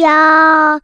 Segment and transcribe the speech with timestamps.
[0.00, 0.80] 要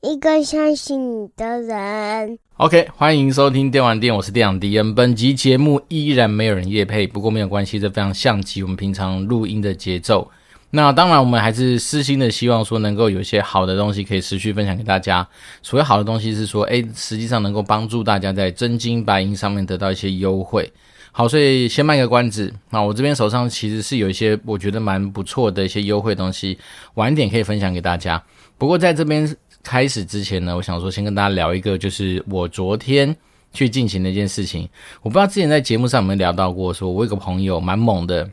[0.00, 2.38] 一个相信你的人。
[2.56, 4.94] OK，欢迎收听电玩店，我是电养迪恩。
[4.94, 10.30] 本集节目依然没有人夜配，不过没有关系，这非常像极我们平常录音的节奏。
[10.70, 15.26] 那当然，我们还是私心的希望说，能够有一些好的东西可以持续分享给大家。
[15.62, 20.72] 所谓好的东西是说，诶，实际上能够帮助大家在真金白银上面得到一些优惠。
[21.12, 22.52] 好，所以先卖个关子。
[22.70, 26.58] 那我这边手上其实是有一些我觉得蛮不错的一些优惠东西，
[26.94, 28.20] 晚点可以分享给大家。
[28.58, 29.36] 不过在这边。
[29.66, 33.16] 开始之前呢，我想说先跟大家聊一个，就是我昨天
[33.50, 34.68] 去进行的一件事情。
[35.00, 38.28] 我不知道之前在节目上有没有聊到过，说我有个朋友蛮猛的，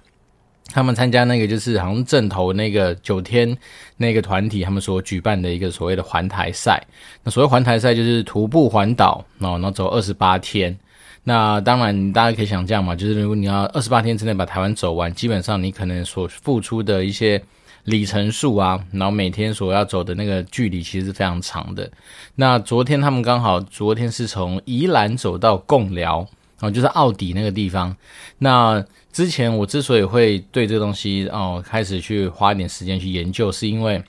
[0.74, 3.58] 他们参加那个就是好像正头那个九天
[3.96, 6.86] 那个团体他们所举办的一个所谓的环台赛。
[7.24, 10.78] 那所谓环台赛就是徒步环岛，然后走二十八天。
[11.24, 17.42] 那当然大家可以想象嘛，就是如果你要二十八天之内把台湾走完，基本上你可能所付出的一些。
[17.86, 21.90] 里程数啊，然后每天所要走的那个距离其实是非常长的。
[22.36, 26.28] 那昨天他们刚好，昨天是从宜兰走到贡寮，
[26.60, 27.96] 哦，就是奥底那个地方。
[28.38, 34.02] 那之前我之所以会对这个东西哦开始去花一点时间去研究，是因为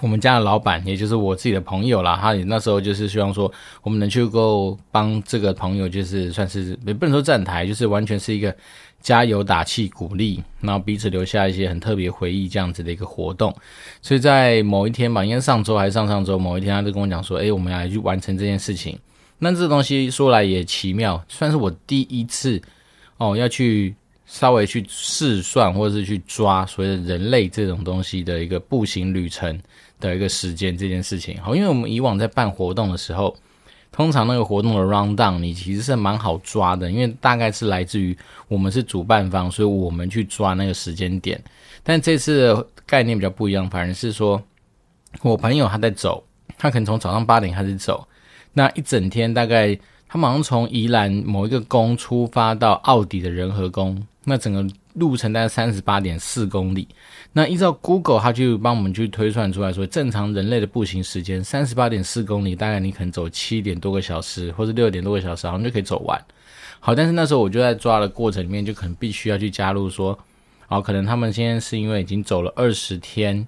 [0.00, 3.50] 我们家的老板，也就是我自己的朋友啦，他也那时候就是希望说，
[3.82, 8.54] 我们能去够帮这个朋友，就是算是也不能说站台，就是完全是一个。
[9.00, 13.54] 加油打气鼓励，然后彼此留下一些很特别回忆，这样子的一个活动。
[14.02, 18.98] 所以在某一天吧，应该上周还是上上周某一天，他就跟我讲说：“诶，我们要来去完成这件事情。”
[19.38, 22.60] 那这东西说来也奇妙，算是我第一次
[23.18, 23.94] 哦，要去
[24.26, 29.58] 稍微去试算或者是去抓所谓的人类这种东西的一个步行旅程
[30.00, 31.40] 的一个时间这件事情。
[31.40, 33.34] 好，因为我们以往在办活动的时候。
[33.98, 41.42] 通常那个活动的 round down 你其实是蛮好抓的，因为大概是来自于我们是主办方，所以我们去抓那个时间点。
[41.82, 44.40] 但这次的概念比较不一样，反而是说
[45.20, 46.22] 我朋友他在走，
[46.56, 48.06] 他可能从早上八点开始走，
[48.52, 54.64] 那一整天大概他马上从宜兰某一个宫出发到奥底的仁和宫，那整个
[54.98, 56.86] 路程大概三十八点四公里。
[57.32, 66.20] 那依照 Google，它就帮我们去推算出来说，正常人类的步行时间三十八点四公里，大概你可能走七点多个小时，或者六点多个小时，好像就可以走完。
[66.80, 70.18] 好，但是那时候我就在抓的过程里面，就可能必须要去加入说，
[70.68, 73.46] 哦，可能他们现在是因为已经走了二十天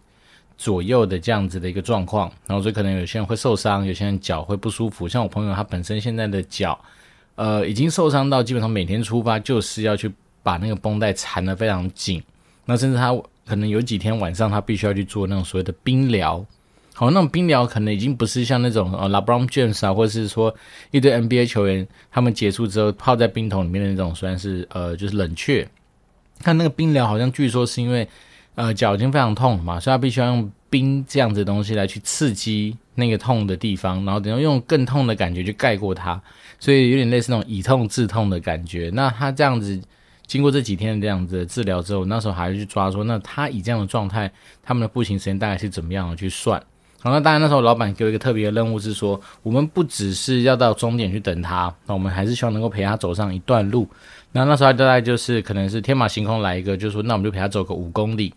[0.58, 5.08] 左右的这样子的一个状况，然后所以可能有些人会受伤，有些人脚会不舒服。
[5.08, 6.78] 像我朋友他本身现在的脚，
[7.36, 10.12] 呃，已经受伤到基本上每天出发就是要去
[10.50, 12.22] 把那个绷带缠得非常紧，
[12.64, 13.14] 那甚至他。
[13.46, 16.46] 可能有几天晚上，他必须要去做那种所谓的冰疗。
[16.94, 20.54] 好，那种冰疗可能已经不是像那种呃，LeBron James 啊，或者是说
[20.92, 25.68] 一堆 NBA 球员他们结束之后泡在冰桶里面的那种，虽然是呃，就是冷却。
[26.44, 28.06] 但那个冰疗好像据说是因为
[28.54, 36.22] 呃脚已经非常痛了嘛，所以他必须要用冰这样子的东西来去刺激那个痛的地方，然后等于用更痛的感觉去盖过它，
[36.60, 38.92] 所以有点类似那种以痛治痛的感觉。
[38.94, 39.82] 那他这样子。
[40.30, 44.30] 经过这几天的这样子的治疗之后，那时候还是去抓说，那他以这样的状态，
[44.62, 46.56] 他们的步行时间大概是怎么样的去算？
[47.00, 53.88] 好，那当然那时候老板给我一个特别的任务是说，我们不只是要到终点去等他，那我们还是希望能够陪他走上一段路。
[54.30, 58.32] 那那时候大概就是可能是天马行空来一个，就是说那我们就陪他走个五公里。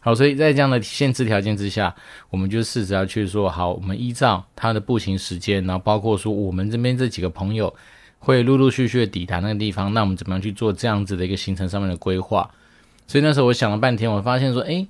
[0.00, 1.94] 好，所以在这样的限制条件之下，
[2.28, 7.74] 我们就试着要去说，好，我们依照他的步行时间，然后包括说我们这边这几个朋友。
[8.18, 12.50] 会陆陆续续的抵达那个地方，那我们怎么样去做这样子的一个行程上面的规划？
[13.06, 14.86] 所以那时候我想了半天，我发现说，诶，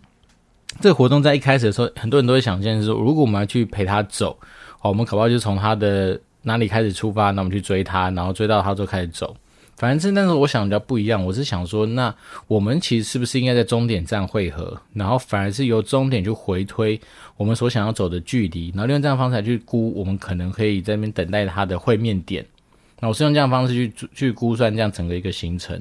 [0.80, 4.36] 这个活动在一开始的时候，很多人都会想象是说，如果我们要去陪他走，
[4.80, 9.36] 哦，我们可不可以就从他的哪里开始出发，那我们去追他，然后追到他之后开始走。
[9.76, 12.12] 反正是那时候我想比较不一样，我是想说，那
[12.48, 17.00] 我们其实是不是应该在终点站汇合，然后反而是由终点去回推
[17.36, 22.44] 我们所想要走的距离，然后利用这样方式来去估，我们可能可以在那边等待他的会面点。
[23.00, 25.80] 那我是用这样方式去去估算这样整个一个行程，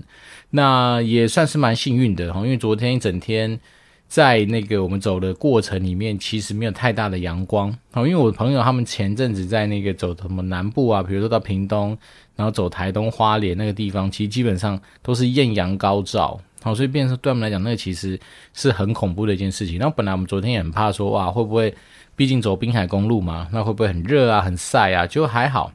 [0.51, 3.59] 那也算是蛮幸运的哈，因为昨天一整天
[4.07, 11.97] 在那个我们走的过程里面，其实没有太大的阳光，好，因为我朋友他们前阵子在那个走什么南部啊，比如说到屏东，
[12.35, 18.19] 然后走台东花莲那个地方，其实基本上都是艳阳高照，好，所以变成对我们来讲，那个其实
[18.53, 19.79] 是很恐怖的一件事情。
[19.79, 21.73] 那本来我们昨天也很怕说，哇，会不会，
[22.15, 25.07] 毕竟走滨海公路嘛，那会不会很热啊，很晒啊？
[25.07, 25.73] 就还好。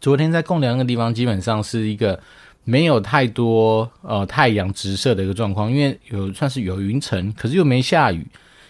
[0.00, 2.18] 昨天在贡寮那个地方，基本上是一个
[2.64, 8.26] 没有太多呃太阳直射的一个状况，因为有算是有云层，可是又没下雨，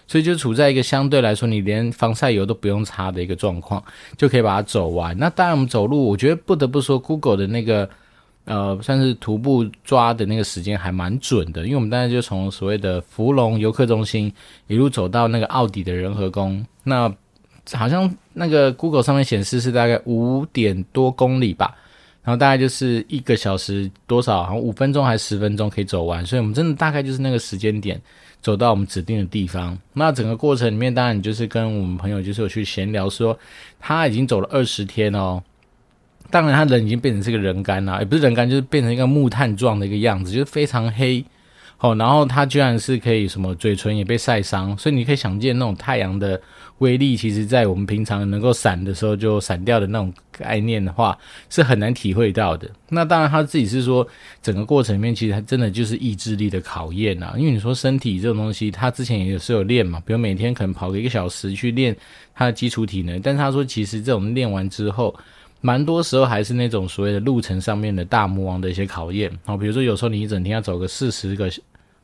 [0.06, 3.82] 所以就处在一个相对来说你连防晒油都不用擦的一个状况，
[4.17, 5.17] 就可以把它走完。
[5.19, 7.88] 那当然我们走路，我觉得不得不说，Google 的那个
[8.47, 14.33] 呃，算是徒步抓的那个时间还蛮准的，因为我们当时就从所谓的福隆游客中心
[14.67, 17.12] 一路走到那个奥迪的仁和宫，那
[17.72, 21.75] 好像那个 Google 上面显示是大概五点多公里吧，
[22.22, 28.00] 然后大概就是一个小时多少，好像五分钟还是十分钟可以走完，所以我们真的大概就是那个时间点
[28.40, 29.78] 走到我们指定的地方。
[29.93, 33.38] 那整个过程里面，当然你就是跟我们朋友就是有去闲聊说，
[33.78, 35.43] 他已经走了二十天哦。
[36.31, 41.25] 当然，他人已经变成这个人干了，也不是人干，就是变成一个木炭状的一个样子，就是非常黑。
[41.81, 46.38] 哦，然后他居然是可以什么嘴唇也被晒伤，所以你可以想见那种太阳的
[46.79, 51.17] 威力，其实在我们平常能够闪的时候就闪掉的那种概念的话，
[51.49, 52.71] 是很难体会到的。
[52.91, 54.06] 那当然他自己是说，
[54.43, 61.97] 整个过程里面其实他真的就是意志力的考验啊，因为你说身体这种东西，他之前也是有练嘛，比如每天可能跑个一个小时去练
[62.35, 65.15] 他的基础体能，但是他说其实这种练完之后。
[65.62, 71.50] 蛮多时候还是那种所谓的路程上面的大魔王的一些考验哦，比如说有时候你一整天要走个四十个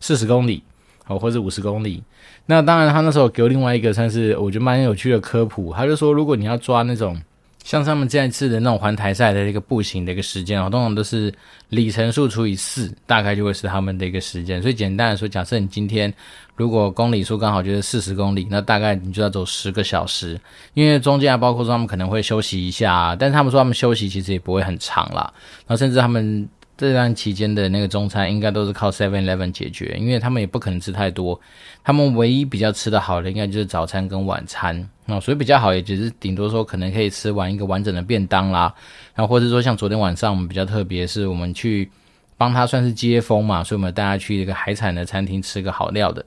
[0.01, 0.63] 四十公里
[1.07, 2.03] 哦，或者五十公里。
[2.47, 7.21] 那当然他那时候给我另外一个算是我觉得蛮有趣的科普，他就说如果你要抓那种。
[7.65, 11.35] 像他们这一次的那种环台赛的一个步行的一个时间哦，通常都是
[11.71, 14.63] 里程数除以四，大概就会是他们的一个时间。
[14.63, 16.15] 所以简单来说，假设你今天
[16.55, 20.41] 如果公里数刚好就是四十公里，那大概你就要走十个小时，
[20.75, 25.23] 因为中间还包括说他们可能会休息一下，但是他们说他们休息其实也不会很长啦，
[25.67, 26.49] 然后甚至他们。
[26.77, 31.41] 这段期间的那个中餐应该都是靠 Seven Eleven 解决，因为他们也不可能吃太多。
[31.83, 38.75] 他们唯一比较吃得好的，应该就是早餐跟晚餐啊，所以比较好，也只是顶多说可能可以吃完一个完整的便当啦。
[39.15, 41.91] 然后或者说像昨天晚上我们比较特别，是我们去
[42.37, 46.23] 帮他算是接风嘛，所以我们带他去一个海产的餐厅吃个好料的。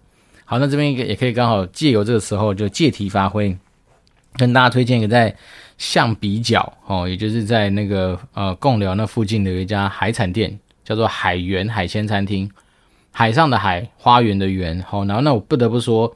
[0.45, 3.55] 好，那这边也可以刚好借由这个时候就借题发挥，
[4.37, 5.35] 跟大家推荐一个在。
[5.79, 12.51] 象鼻角哦，也就是在那个呃贡寮那附近的一家海产店，叫做海源海鲜餐厅，
[13.11, 14.83] 海上的海，花园的园。
[14.87, 16.13] 好，然后那我不得不说，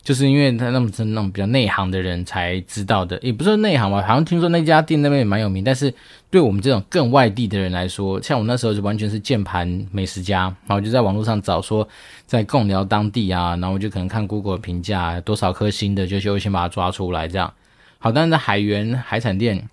[0.00, 5.64] 就是因为他那么是那种比较内行的人才知道的，也不是内行吧，好像听说那家店那边也蛮有名。
[5.64, 5.92] 但是
[6.30, 11.86] 对我们这种更外地的人来说，像我那时候就完全是键盘美食家，然后就在网络上找说
[12.26, 17.52] 在贡寮当地啊，然后我就可能看 Google 评价多少颗星的，就就先把它抓出来这样。
[18.02, 19.68] 好，但是海源海产店，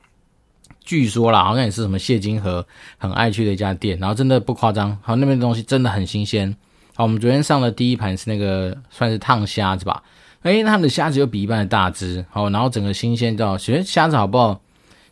[0.84, 6.54] 据说啦，好像也是什么谢金河很爱去的一家店，然后真的不夸张，好，那边的东西真的很新鲜。
[6.94, 10.04] 好，我们昨天上的第一盘是那个算是烫虾子吧，
[10.42, 14.60] 诶，他们的虾子又比一般的大只，好，然后整个新鲜到，其实虾子好不好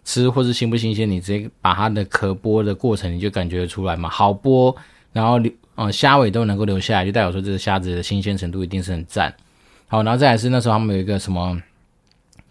[0.04, 4.76] 吃或是新不新鲜，你直接把它的壳剥的过程你就感觉得出来嘛，好剥，
[5.14, 9.34] 然后留，呃，虾尾都能够留下来，就代表说这个虾子的新鲜程度一定是很赞。
[9.88, 11.58] 好，然后再来是那时候他们有一个什么。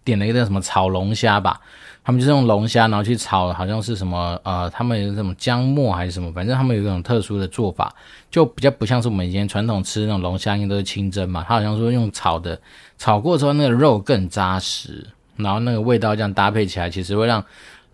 [0.04, 1.60] 点了一个什么炒龙虾吧，
[2.04, 7.94] 他们就是用龙虾，然后去炒，好像是什么呃，他们有什么姜末还是什么，反正他们有一种特殊的做法，
[8.30, 12.60] 就比较不像是我们以前传统吃那种龙虾，应该都是清蒸嘛，他好像说用炒的，
[12.98, 15.06] 炒过之后那个肉更扎实，
[15.36, 17.42] 然后那个味道这样搭配起来，其实会让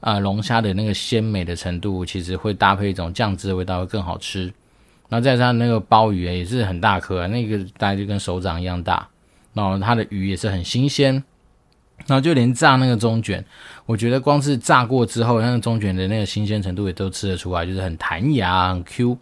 [0.00, 4.52] 呃龙虾的那个鲜美的程度，其实会搭配一种酱汁的味道会更好吃。
[5.08, 9.08] 然后再加上那个鲍鱼也是很大颗，那个大概就跟手掌一样大，
[9.52, 11.22] 然后它的鱼也是很新鲜。
[12.10, 13.42] 然后就连炸那个中卷，
[13.86, 19.16] 我觉得光是炸过之后，那个中卷的那个新鲜程度也都吃得出来，就是很弹牙、很 Q。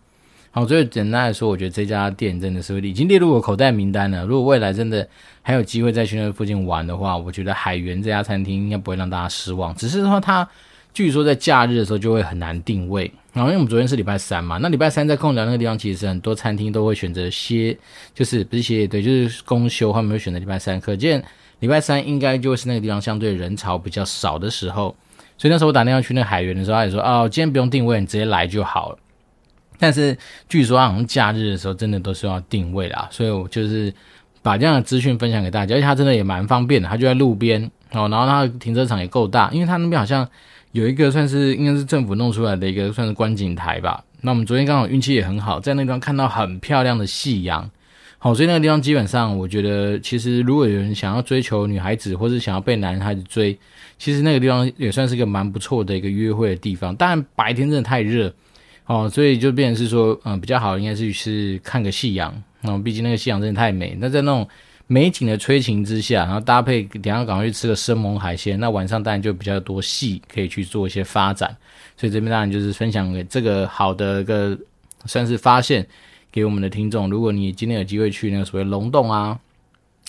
[0.51, 4.25] 好，所以简单来说，我觉得这家店真的是已经列入我口袋名单了。
[4.25, 5.07] 如果未来真的
[5.43, 9.75] 还有机会再去那附近玩的话，我觉得海园这家餐厅应该不会让大家失望。
[9.75, 10.49] 只是的话它
[10.95, 13.13] 据说在假日的时候就会很难定位。
[13.35, 17.77] 然后因为我们昨天是礼拜三嘛，那礼拜三在贡寮那个地方，其实很多餐厅都会选择歇，
[18.15, 21.23] 就是不是歇，对，就是公休，他们会选择礼拜三，可见。
[21.61, 24.95] 礼拜三应该就是那个地方相对人潮比较少的时候，
[25.37, 28.99] 所以那时候我打电话去那海园的时候，他也说哦，今天不用定位，你直接来就好了。
[29.79, 30.17] 但是
[30.49, 33.93] 据说好像假日的时候真的都是要定位啦，所以我就是
[34.43, 37.63] 把这样的资讯分享给大家，而且它真的也蛮方便的，它就在路边
[37.93, 40.29] 哦，然后它的停车场也够大，因为它那边好像
[40.73, 44.05] 有一个算是应该是政府弄出来的一个算是观景台吧。
[44.21, 47.71] 那我们昨天刚好运气也很好，在那地方看到很漂亮的夕阳。
[48.21, 53.57] 好，所以那个地方基本上，我觉得其实如果有人想要追求女孩子，或是想要被男孩子追，
[53.97, 56.95] 其实那个地方也算是一个蛮不错的一个约会的地方。
[56.97, 58.35] 当然白天真的太热，
[58.87, 62.43] 哦，所以就变成是说，嗯，比较好应该是去看个夕阳。
[62.65, 63.97] 嗯，毕竟那个夕阳真的太美。
[64.01, 64.49] 那在那种
[64.89, 71.57] 美景的催情之下，然后搭配等下赶快去吃个生猛海鲜，那晚上当然就比较多戏可以去做一些发展。
[71.97, 74.59] 所以这边当然就是分享给这个好的一个
[75.07, 75.87] 算是发现。
[76.31, 79.39] 给我们的听众，如果你今天有机会去那个所谓龙洞啊、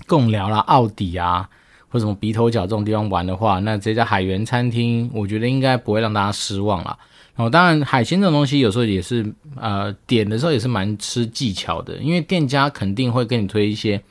[0.08, 1.50] 贡寮啦、奥底啊，
[1.90, 6.98] 或什么鼻头角这种地方玩的话，那这家海源餐厅，我觉得应该不会让大家失望啦。
[7.36, 14.02] 哦，当然海鲜这种东西有时候也是呃点的时候也是蛮吃技巧的，因为店家肯定会跟你推一些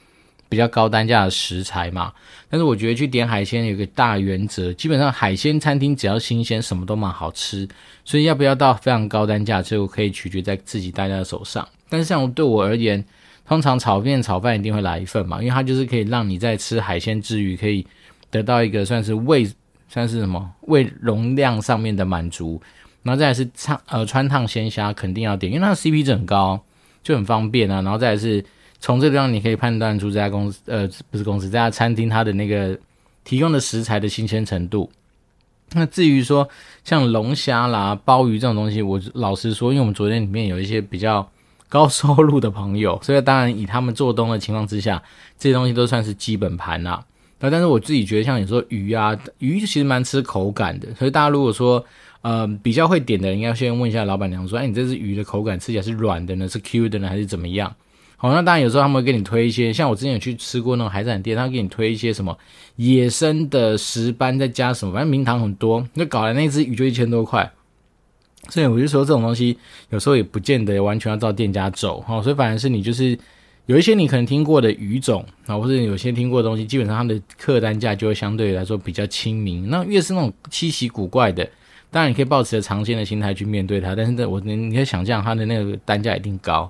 [0.49, 2.13] 比较高单价的食材嘛。
[2.49, 7.69] 但是我觉得去点海鲜有一个大原则，基本上海鲜餐厅只要新鲜，什么都蛮好吃。
[8.05, 11.69] 所以要不要到非常高单价，就可以取决在自己大家的手上。
[11.91, 13.05] 但是像对我而言，
[13.47, 17.87] 通常炒面、炒饭一定会来一份嘛，因为它就是可以让你在吃海鲜之余，可以
[18.31, 19.51] 得到一个算是胃，
[19.89, 22.61] 算是什么胃容量上面的满足。
[23.03, 26.63] 然后再来是烫呃川烫鲜虾，肯定要点，因为它的 CP 值很高，
[27.03, 27.81] 就很方便啊。
[27.81, 28.45] 然后再来是
[28.81, 32.79] 从这个地方你可以判断出这家公司呃不是公司这家餐厅它的那个
[33.25, 34.91] 提供的食材的新鲜程度。
[35.73, 36.49] 那至于说
[36.83, 41.31] 像龙虾啦、鲍鱼这种东西，我老实说，因为我们昨天里面有一些比较
[41.69, 45.03] 高收入的朋友，所以当然以他们做东的情况之下，
[45.39, 47.05] 这些东西都算是基本盘啦。
[47.41, 51.85] 那但是我自己觉得，像你说鱼啊，鱼其实蛮吃口感的，所以大家如果说
[52.23, 57.75] 呃比较会点的，应该先问一下老板娘说，哎，你这只鱼的口感吃起来是软的呢，是 Q 的呢，还是怎么样？
[58.21, 62.37] 好，那当然有时候他们会给你推一些，像我之前有去吃过那种海产店，他给你推一些什么
[62.75, 67.49] 野生的石斑，再加什么，反正名堂很多，那搞来那只鱼就一千多块。
[68.49, 69.57] 所以我就说这种东西
[69.91, 73.17] 有时候也不见得完全要照店家走，哈，所以反而是你就是
[73.67, 79.71] 有一些你可能听过的鱼种啊，或者有些听过的东西，基本上它的客单价就会相对来说比较亲民。
[79.71, 81.49] 那越是那种稀奇古怪的，
[81.89, 86.69] 当然你可以抱持着尝鲜的心态去面对它，但是我你你可以想象它的那个单价一定高。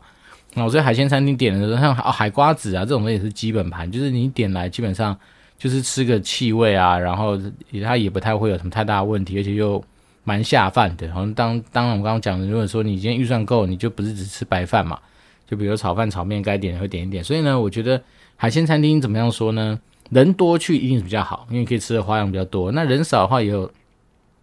[0.59, 5.17] 那我在海鲜餐厅点的时候，像哦海瓜子啊这种东西也是基本盘，就是你点来基本上
[5.57, 7.39] 就是吃个气味啊，然后
[7.83, 9.83] 它也不太会有什么太大问题，而且又
[10.25, 11.11] 蛮下饭的。
[11.13, 14.99] 好像当当然我刚刚讲的，如果说你今天预算够，你就不是只吃白饭嘛，
[15.47, 17.25] 就比如炒饭、炒面该点会点一点。
[17.25, 18.03] 所以呢，我觉得
[18.37, 19.79] 海鲜餐厅怎么样说呢？
[20.11, 22.73] 人多去一定是比较好，因为可以吃的花样比较多。
[22.73, 23.71] 那人少的话，也有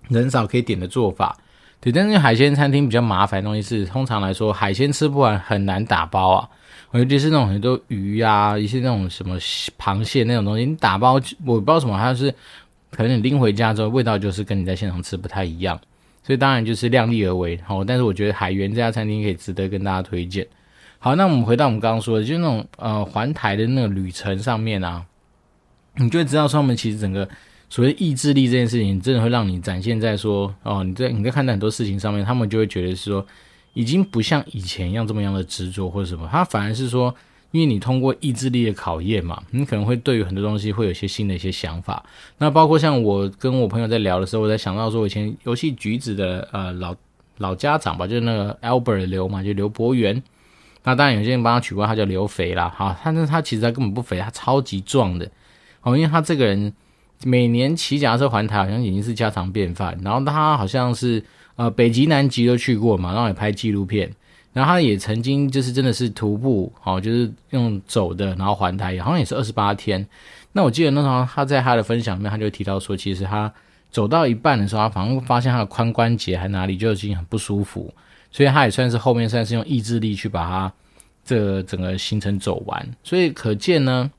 [0.10, 1.36] 人少可以点的做法。
[1.86, 6.50] 对，但是海鲜餐厅比较麻烦的东西是，通常来说海鲜吃不完很难打包啊，
[6.94, 9.38] 尤其是那种很多鱼啊，一些那种什么
[9.77, 12.34] 螃蟹那种东西，你打包我不知道什么，它是
[12.89, 15.80] 可能你拎回家之后味道就是跟你在现场吃不太一样，
[16.24, 17.56] 所以当然就是量力而为。
[17.63, 20.44] 好，但是我觉得海源这家餐厅可以值得跟大家推荐。
[20.98, 25.06] 好，那我们回到我们刚刚说的，就是那种呃环台的那个旅程上面啊，
[25.98, 27.30] 你就会知道说我们其实整个。
[27.69, 33.25] 所谓意志力这件事情，真的会让你展现在说哦，你在你在看待很多事情上面，他们就会觉得是说，
[33.74, 37.13] 已经不像以前一样这么样的执着或者什么，他反而是说，
[37.51, 42.05] 因为你通过意志力的考验嘛，你可能会对于很多东西会有一些新的一些想法。
[42.38, 46.95] 那包括像我跟我朋友在聊的时候，我在想到说，我以前游戏橘子的呃老
[47.39, 50.22] 老家长吧，就是那个 Albert 刘嘛，就刘伯元。
[50.84, 55.29] 那当然有些人帮他取过，他叫刘肥啦，哈，但是他其实他根本不肥，他超级壮的，
[55.81, 56.72] 哦，因为他这个人。
[57.24, 61.24] 每年骑脚踏车环台好像已经是家常便饭，然后他好像是
[61.55, 64.12] 呃北极南极都去过嘛，然后也拍纪录片，
[64.53, 70.05] 然后他也曾经就是真的是徒步哦，就是用走的，然后环台好像也是二十八天。
[70.51, 73.51] 那我记得那时候他在他的分享里面，他就提到说，其实他
[73.89, 77.93] 走到一半的时候，他反而发现他的髋关节还哪里就已经很不舒服，
[78.29, 80.74] 所以他也算是后面算是用意志力去把他
[81.24, 84.12] 这整个行程走完，所以可见呢。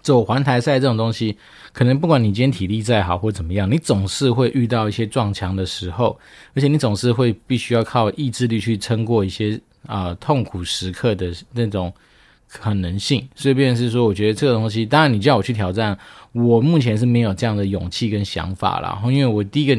[0.00, 1.36] 走环台赛这种东西，
[1.72, 6.18] 可能不管你今天体力再好或怎么样，你总是会遇到一些撞墙的时候，
[6.54, 11.92] 而且你总是会必须要靠意志力去撑过一些啊、痛苦时刻的那种
[12.48, 13.28] 可能性。
[13.34, 15.96] 所以，便是说，我觉得这个东西，当然你叫我去挑战，
[16.32, 19.00] 我目前是没有这样的勇气跟想法啦。
[19.04, 19.74] 因为我第一个，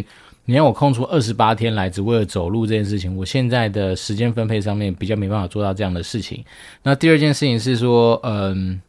[0.46, 6.44] 你让我空出二十八天来只为了走路这件事情，我现在的时间分配上面比较没办法做到这样的事情。
[6.84, 8.82] 那第二件事情是说，嗯。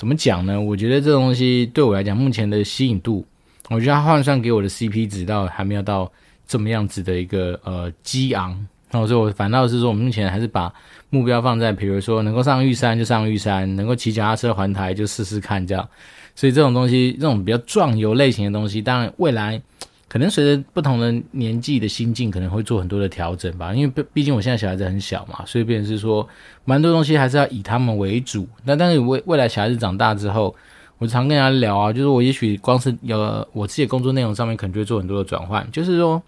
[0.00, 0.58] 怎么讲呢？
[0.58, 3.22] 我觉得这东西对我来讲，目前的吸引度，
[3.68, 6.10] 我觉得它换算给我的 CP 值到还没有到
[6.46, 8.66] 这么样子的一个呃激昂。
[8.90, 10.72] 那所以我反倒是说，我们目前还是把
[11.10, 15.86] 目标放在，比如说能够上玉山就上玉山，能够骑脚踏车环台就试试看这样。
[16.34, 19.60] 所以这种东西，这种比较壮游类型的东西，当然未来。
[20.10, 23.72] 可能随着不同的年纪的心境，可能会做很多的调整吧。
[23.72, 26.28] 因为毕毕竟我现在小孩子很小嘛，所以变是说，
[26.64, 28.48] 蛮多东西还是要以他们为主。
[28.64, 30.52] 那但是未未来小孩子长大之后，
[30.98, 35.64] 我常跟人家聊啊，就是我也许光是有我自己的工作内容上面，可能就会做很多的转换。
[35.70, 36.20] 就是说，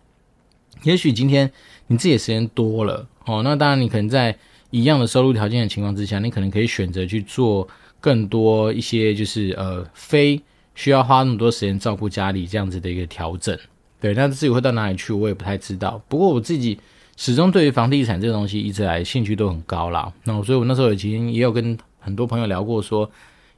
[0.85, 1.51] 也许今天
[1.89, 4.39] 你自己的时间多了哦，那当然你可能在
[4.71, 7.67] 一样的收入条件的情况之下，你可能可以选择去做
[8.01, 10.41] 更多一些，就是呃非
[10.77, 13.59] 需要花那么多时间照顾家里这样子的一个调整。
[14.03, 16.03] 对，那至于会到哪里去，我也不太知道。
[16.09, 16.77] 不过我自己
[17.17, 20.13] 始终对于房地产这个东西一直来兴趣都很高啦。
[20.25, 23.09] 那所以我那时候已经也有跟很多朋友聊过说，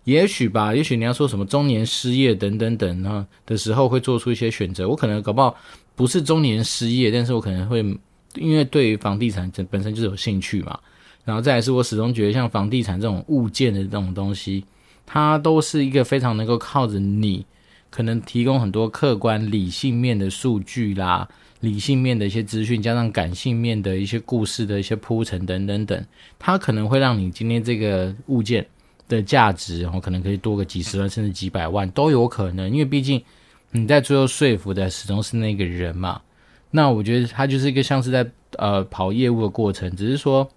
[0.05, 5.57] 也许吧，也许你要说什么中年失业等等等啊的时候会做出一些选择，我可能搞不好
[5.95, 7.79] 不是中年失业，但是我可能会
[8.35, 10.79] 因为对于房地产这本身就是有兴趣嘛，
[11.25, 14.63] 然后再来是我始终觉得像房地产这种物件的这种东西，
[15.07, 17.47] 它都是一个非常能够靠着你
[17.95, 21.29] 可能提供很多客观理性面的数据啦，
[21.61, 26.05] 理性面的一些资讯，加上感性面的一些故事的一些铺陈等等等，
[26.39, 28.67] 它可能会让你今天这个物件。
[29.07, 33.23] 的价值，然后可能可以多个几十万甚至几百万都有可能，因为毕竟
[33.71, 36.23] 你在最后说服的始终是那个人嘛。
[36.71, 40.49] 那我觉得它就是一个像是在呃跑业务的过程，只是说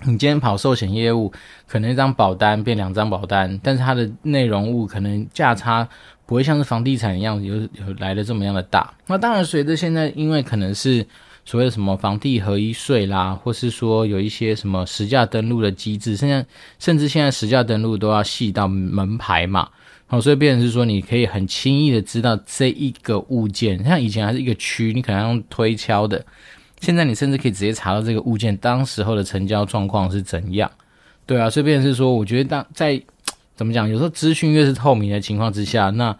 [0.00, 1.32] 你今天跑寿险业务，
[1.68, 5.88] 可能一张保单变两张保单，但是它的内容物可能价差
[6.28, 8.94] 不会像是房地产一样有有来的这么样的大。
[9.08, 11.04] 那当然，随着现在因为可能是。
[11.44, 16.44] 所谓的什么房地合一税啦，或是说有一些什么实价登录的机制，现在
[16.78, 19.66] 甚至现在实价登录都要细到门牌嘛，
[20.08, 26.22] 好，所以变成是说你可以很轻易的知道这一个物件，像以前还是一个区，你可能用推敲的，
[26.82, 30.70] 现在你甚至可以直接查到这个物件当时候的成交状况是怎样，
[31.24, 33.00] 对啊，所以变成是说，我觉得当在
[33.58, 36.16] 怎么讲，有时候资讯越是透明的情况之下，那。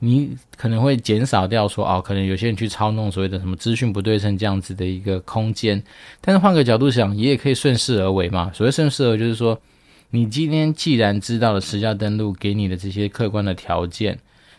[0.00, 5.82] 你可能会减少掉说哦，可能有些人去操弄所谓的什么资讯不对称这样子的一个空间，
[6.20, 8.48] 但是换个角度想，也也可以顺势而为嘛。
[8.54, 9.60] 所谓顺势而为，就是说，
[10.10, 14.16] 你今天既然知道了实价登录给你的这些客观的条件，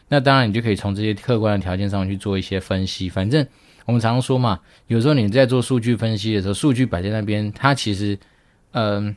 [0.10, 3.08] 那当然你就可以从这些客观的条件上去做一些分析。
[3.08, 3.48] 反正
[3.86, 8.20] 我们常常说嘛，有时候你在做数据分析的时候，数据摆在那边，它其实，
[8.74, 9.16] 嗯、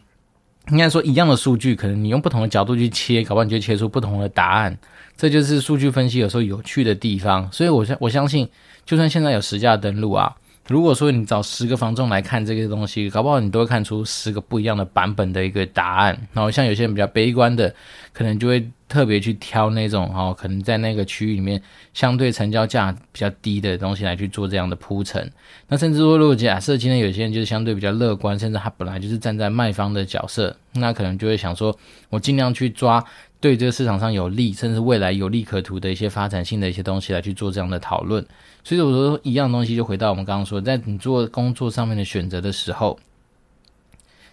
[0.68, 4.76] 应该说，一样的数据，可能你用不同的角度去切，搞不好你就切出不同的答案。
[5.16, 7.50] 这就是数据分析有时候有趣的地方。
[7.52, 8.48] 所以我相我相信，
[8.86, 10.34] 就算现在有实价登录啊，
[10.68, 16.16] 如果说你找十个房仲来看这个东西，搞不好你都会看出十个不一样的版本的一个答案。
[16.32, 17.74] 然后像有些人比较悲观的，
[18.12, 21.60] 可能就会特别去挑那种 哦，可能在那个区域里面
[21.92, 25.30] 相对成交价比较低的东西来去做这样的铺陈。
[25.68, 31.76] 那甚至说，如果假设今天有些人就是相对比较乐观，甚至他本来就是站在卖方的角色，那可能就会想说，
[32.08, 33.04] 我尽量去抓
[33.42, 38.24] 对这个市场上有利，甚至未来有利可图的一些发展性的一些东西来去做这样的讨论。
[38.62, 42.96] 所以我说，一样东西就回到我们刚刚说，在你做工作上面的选择的时候，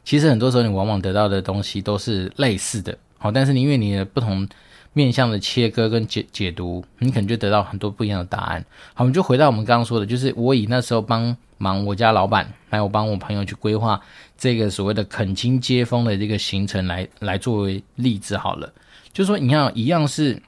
[0.03, 2.95] 其实很多时候你往往得到的东西都是类似的。
[3.17, 4.47] 好，但是你因为你的不同
[4.93, 8.63] 面向的切割跟解解读，你可能就得到很多不一样的答案。
[8.93, 13.99] 好，我们就回到我们刚刚说的，就是我以那时候帮忙我家老板，还有帮我朋友去规划
[14.37, 18.71] 这个所谓的垦丁接风的这个行程来来作为例子好了。
[19.11, 20.41] 就是说，你要一样是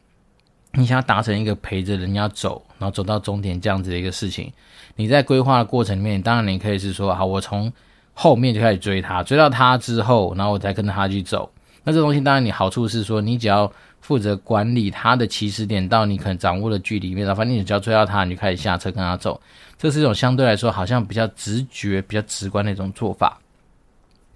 [0.74, 4.52] 你想要达成一个陪着人家走，然后走到终点这样子的一个事情，
[4.95, 7.71] 你在规划的过程里面，当然你可以是说，好，我从
[8.13, 11.52] 后面就开始追他，追到他之后，然后我再跟着他去走。
[11.84, 13.71] 那这东西当然，你好处是说，你只要
[14.02, 19.41] 负责管理他的起始点到你可能掌握的距离面，然后反正你只要追到他，你就开始下车跟他走。
[19.78, 23.39] 这是一种相对来说好像比较直觉、比较直观的一种做法。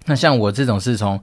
[0.04, 1.20] 那像我这种是从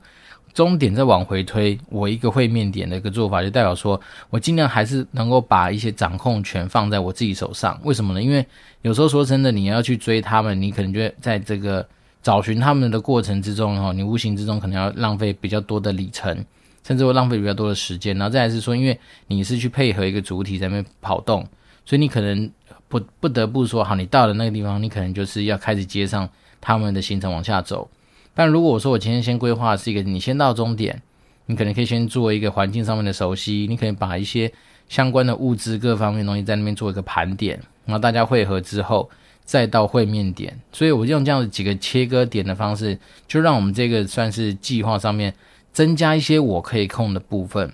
[0.54, 7.80] 终点再往回推，我一个会面点的一个做法，就代表说我尽量还是能够把一些掌控权放在我自己手上。
[7.84, 8.22] 为什么呢？
[8.22, 8.46] 因为
[8.82, 11.86] 有时候说真的，你要去追他们，你可能就在这个。
[12.24, 16.34] 找寻他们的过程之中，哈，你无形之中可能要浪费比较多的里程，
[16.82, 18.18] 甚至会浪费比较多的时间。
[18.18, 21.46] 然后再来是说，因为你是去配合一个主体在那边跑动，
[21.84, 22.50] 所以你可能
[22.88, 26.30] 不不得不说，好，你到了那个地方，你可能就是要开始接上
[26.62, 27.90] 他们的行程往下走。
[28.34, 31.02] 但如果我说我今天先规划是一个，你先到终点，
[31.46, 34.52] 你可能可以先做一个环境上面的熟悉，你可以把一些
[34.90, 39.10] 相关的物资各方面东西在那边做一个盘点，然后大家汇合之后。
[39.46, 45.34] 再到会面点，所以我就用这样的几个切割点的方式，就让我们这个算是计划上面
[45.74, 47.70] 增加一些我可以控的部分。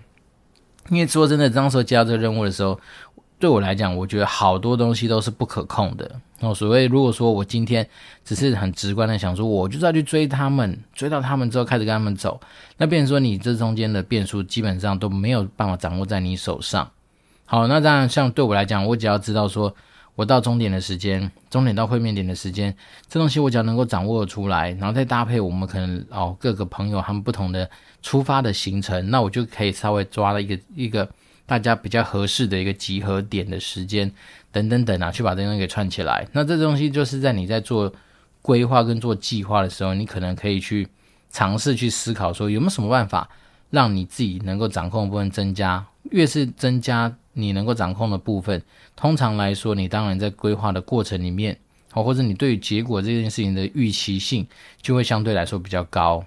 [0.89, 2.79] 因为说真的，当时接到这个任务的时候，
[3.39, 6.19] 对我来讲，我觉得好多东西都是不可控的。
[6.41, 7.87] 哦，所谓如果说我今天
[8.23, 12.39] 只是很直观的想说，我就是要去追他们，追到他们之后开始跟他们走，
[12.77, 16.91] 那变成说你这中间的变数基本上都没有办法掌握在你手上。
[17.45, 19.73] 好，那当然像对我来讲，我只要知道说。
[20.15, 22.75] 我到终点的时间，终点到会面点的时间，
[23.07, 27.69] 这东西我只要能够掌握出来，然后再搭配我们可能哦各个朋友他们不同的
[28.01, 31.09] 出发的行程，那我就可以稍微抓了一个一个
[31.49, 34.11] 大家比较合适的一个集合点的时间
[34.51, 36.27] 等等等啊，去把这东西给串起来。
[36.31, 37.91] 那这东西就是在你在做
[38.43, 40.87] 规划跟做计划的时候，你可能可以去
[41.31, 43.27] 尝试去思考说有没有什么办法
[43.71, 47.15] 让你自己能够掌控的部分增加，越是增加。
[47.33, 48.61] 你能够掌控的部分，
[48.97, 51.57] 通常来说，你当然在规划的过程里面，
[51.89, 54.45] 好，或者你对于结果这件事情的预期性，
[54.81, 56.25] 就会相对来说比较高。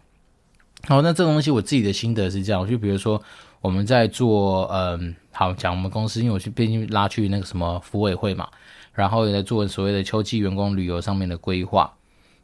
[0.88, 3.22] 好，那这个东西我自己的心得是这样，就比如说
[3.62, 8.48] 我们在做，嗯，好讲我们公司，因为我去毕竟拉去那个什么福委会嘛，
[8.92, 11.90] 然后也在做所谓的秋季员工旅游上面的规划。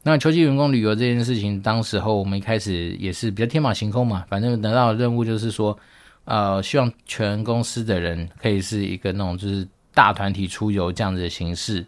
[0.04, 5.76] 那秋季员工旅游这件事情，当时候我们一开始也是比较天马行空嘛，反正得到的任务就是说，
[6.24, 11.84] 呃，希望全公司的人可以是一个那种就是大团体出游这样子的形式。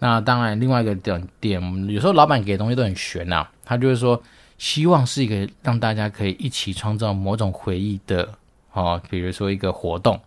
[0.00, 4.20] 那当然，另外一个点点，有时候老板给的东西都很玄呐、他就是说
[4.58, 8.28] 希望是一个让大家可以一起创造某种回忆的
[8.72, 10.20] 哦，比如说一个活动。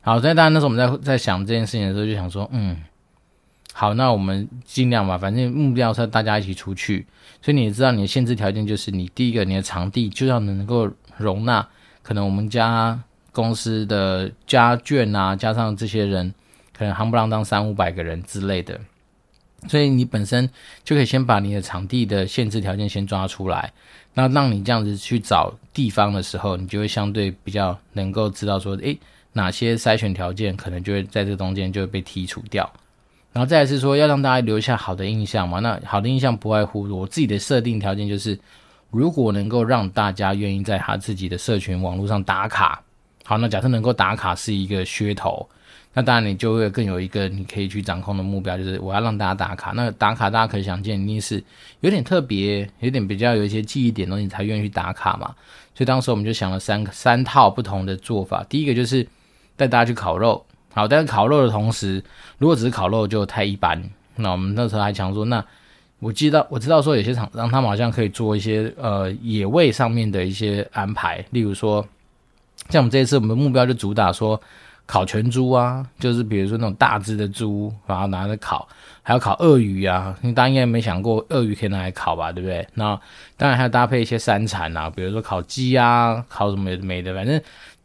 [0.00, 2.76] 好，所以当然那时候我们在在想这件事情的时候，就想说，嗯。
[3.74, 7.06] 好，那我们尽量吧，反正目标是大家一起出去，
[7.40, 11.66] 所以你知道你的限制条件就是，你第一个你的场地就要能够容纳
[12.02, 13.00] 可能我们家
[13.32, 16.34] 公司的家眷啊，加上这些人，
[16.76, 18.78] 可能夯不啷当三五百个人之类的，
[19.68, 20.50] 所以你本身
[20.84, 23.72] 就可以先把你的场地的限制条件先抓出来，
[24.14, 28.98] 那让你这样子去找地方的时候，你就会相对比较能够知道说，诶，
[29.32, 32.70] 哪些筛选条件可能就会在这中间就会被剔除掉。
[33.32, 38.38] 然后再来是说要让大家留下好的印象嘛，那好的印象不外乎我自己的设定条件就是，
[38.90, 42.82] 如果能够让大家愿意在他自己的社群网络上打卡，
[43.24, 45.48] 好，那假设能够打卡是一个噱头，
[45.94, 49.72] 那当然你就会更有一个你可以去掌控的目标，就是我要让大家打卡。
[49.74, 51.42] 那打卡大家可以想见，一定是
[51.80, 55.34] 有点特别，有点比较有一些记忆点东西才愿意去打卡嘛。
[55.74, 59.06] 所以当时我们就想了三三套不同的做法，第一个就是
[59.56, 60.44] 带大家去烤肉。
[60.74, 62.02] 好，但是烤肉的同时，
[62.38, 63.82] 如果只是烤肉就太一般。
[64.16, 65.44] 那我们那时候还想说，那
[65.98, 71.86] 我知道我知道说有些厂商他们好像可以做一些呃野味上面的一些安排，例如说，
[72.72, 74.40] 像我们这一次我们的目标就主打说
[74.86, 78.66] 烤全猪啊，就是比如说那种大只的猪，然后拿着烤，
[79.02, 82.66] 还有烤鳄鱼啊，因为大家应该没想过鳄鱼可以拿来烤吧，对不对？
[82.74, 82.98] 那
[83.36, 87.40] 当然还要搭配一些山产啊，比如说烤鸡啊，烤什么没的，反正。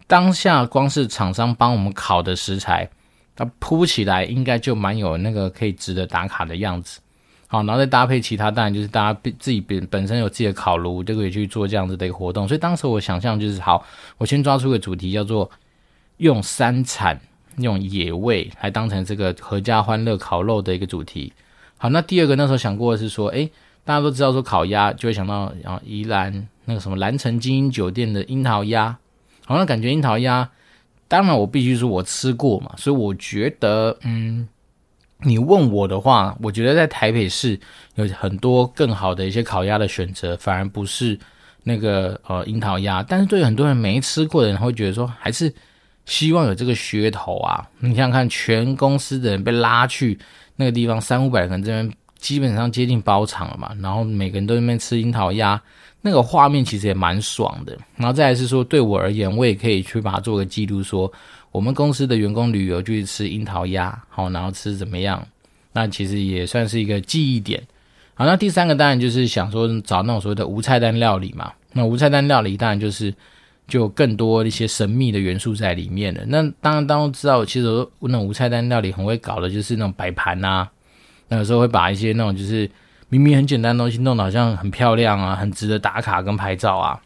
[0.10, 2.90] 当下光是厂商帮我们烤的食材，
[3.36, 7.02] 它铺起来应该就蛮有那个可以值得打卡的样子。
[7.48, 12.48] 好，然后再搭配其他，当然就是大家自己本本身有自己的烤炉，就可以去做这样子的一个活动。
[12.48, 13.86] 所以当时我想象就是，好，
[14.18, 15.50] 我先抓出个主题，叫做
[16.18, 17.20] 用山产、
[17.58, 21.32] 用野味来当成这个阖家欢乐烤肉的一个主题。
[21.78, 23.50] 好，那第二个那时候想过的是说，诶，
[23.86, 28.98] 大家都知道说烤鸭，就会想到啊宜兰那个什么兰城精英酒店的樱桃鸭。
[29.46, 30.50] 好像感觉樱桃鸭，
[31.08, 34.46] 当然我必须说我吃过嘛，所以我觉得，嗯，
[35.24, 37.60] 你问我的话，我觉得在台北市
[37.96, 41.18] 有很多更好的一些烤鸭的选择，反而不是
[41.64, 43.02] 那个呃樱桃鸭。
[43.02, 45.52] 但是对很多人没吃过的人，会觉得说，还是
[46.06, 47.68] 希望有这个噱头啊。
[47.80, 50.18] 你想想看，全公司的人被拉去
[50.56, 55.60] 那个地方，三五百人这边基本上接近包场了嘛，然后每个人都在那边吃樱桃鸭。
[56.00, 61.12] 那个画面其实也蛮爽的，然后再来是说，对我而言，我也可以去把它做个记录，说
[61.58, 65.28] 我们公司的员工旅游就去吃樱桃鸭，好，然后吃怎么样？
[65.74, 67.60] 那其实也算是一个记忆点。
[68.14, 71.52] 好，那第三个当然就是想说找那种所谓的无菜单料理嘛。
[71.74, 73.12] 那无菜单料理当然就是
[73.68, 76.22] 就更多一些神秘的元素在里面了。
[76.28, 77.68] 那当然，当然知道，其实
[78.02, 80.70] 那种无菜单料理很会搞的就是那种摆盘啊，
[81.28, 82.70] 那有时候会把一些那种就是。
[83.10, 87.00] 明明很简单的东西，弄得好像很漂亮啊，很值得打卡跟拍照啊。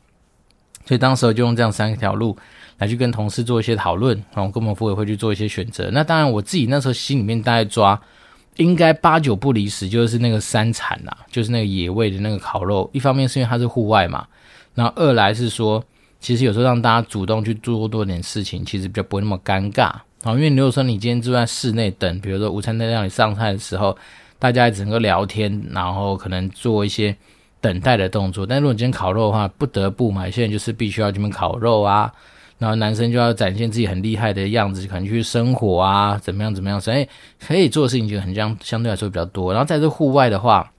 [0.91, 2.35] 所以当时就用这样三条路
[2.79, 5.89] 来去跟同事做一些讨论，然后跟我们福委会去做一些选择。
[5.93, 7.97] 那当然我自己那时候心里面大概抓，
[8.57, 12.89] 应该八九不离十，就是那个山产啊，就是那个野味的那个烤肉。
[12.91, 14.27] 一方面是因为它是户外嘛，
[14.75, 15.81] 然后二来是说，
[16.19, 20.33] 其实有时候让大家主动去做多点事情，其实比较不会那么尴尬然后。
[20.33, 23.97] 因为如果说你今天住在室内等，比如说午餐在让你上菜的时候。
[24.41, 27.15] 大家整个聊天，然后可能做一些
[27.61, 28.45] 等待的动作。
[28.45, 32.11] 但如果你今天烤肉的话，不得不嘛，现在就是必须要这边烤肉啊。
[32.57, 37.07] 然后男生就要展现自己很厉害的样子，可能去生火啊，怎么样怎么样，所以
[37.39, 39.51] 可以做的事情就很相相对来说比较多。
[39.51, 40.71] 然后在这户外的话，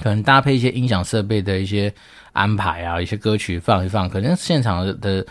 [0.00, 1.92] 可能搭配一些音响设备的一些
[2.32, 5.26] 安排啊，一些歌曲放一放，可能现场的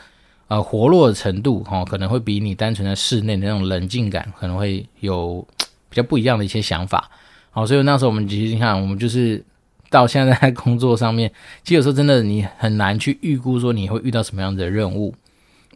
[0.49, 5.47] 呃活络程度哈、哦，可能会比你单纯在室内的那种冷静感，可能会有
[5.89, 7.09] 比较不一样的一些想法。
[7.49, 9.41] 好，所以那时候我们其实你看，我们就是
[9.91, 11.31] 到现在在工作上面，
[11.63, 15.13] 其实有时候真的你很难去预估说你会遇到什么样的任务。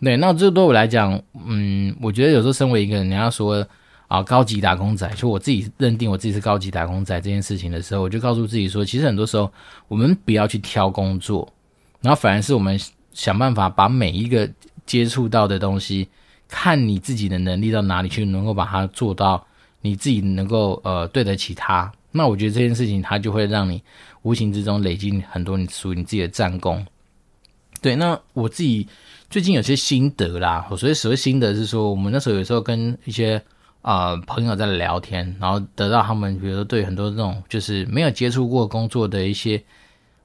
[0.01, 3.67] 对，那这对我来讲，嗯，我觉得有时候身为一个人，你要说
[4.07, 9.51] 啊高级打工仔，就我自己认定我自己是高级打工仔这件事情的时候，我就告诉自己说，其实很多时候
[9.87, 11.47] 我们不要去挑工作，
[12.01, 12.79] 然后反而是我们
[13.13, 14.49] 想办法把每一个
[14.85, 16.07] 接触到的东西，
[16.47, 19.45] 看你自己的能力到哪里去，能够把它做到。
[19.81, 23.83] 你自己能够呃对得起他，那我觉得这件事情它就会让你
[24.21, 26.85] 无形之中累积很多你属于你自己的战功。
[27.81, 28.87] 对，那我自己
[29.29, 33.39] 最近有些心得啦，我所以所谓心得是说，我们那时候有时候跟一些
[33.81, 39.61] 啊、朋友在聊天，然后得到他们比如说对很多这种就是没有接触过工作的一些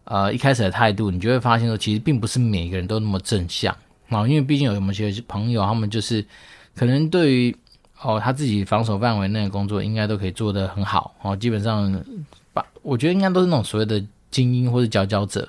[0.05, 3.77] 呃一开始的态度，你就会发现说，其实并不是每个人都那么正向
[4.09, 6.25] 啊，因为毕竟有某些朋友，他们就是
[6.75, 7.55] 可能对于
[8.03, 12.05] 哦他自己防守范围内的工作，应该都可以做得很好哦，基本上
[12.53, 14.03] 把我觉得应该都是那种所谓的。
[14.31, 15.49] 精英或是佼佼者，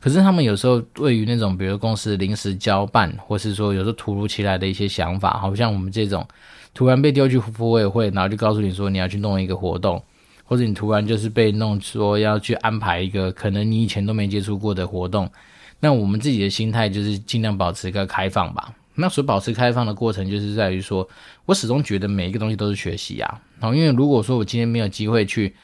[0.00, 6.26] 可是他们有时候对于那种，比如公司临时交办，或是说有时候突如其来的一些想法，好像我们这种
[6.72, 10.02] 突然被丢去福委会，然后就告诉你说你要去弄一个活动，
[10.44, 15.30] 或者你突然就是被弄说要去安排一个可能你以前都没接触过的活动，
[15.78, 18.72] 那我们自己的心态就是尽量保持一个开放吧。
[18.94, 21.08] 那所保持开放的过程，就是在于说
[21.46, 23.40] 我始终觉得每一个东西都是学习啊。
[23.60, 25.54] 然后因为如果说我今天没有机会去。